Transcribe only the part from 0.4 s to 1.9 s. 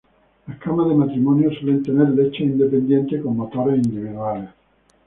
Las camas de matrimonio suelen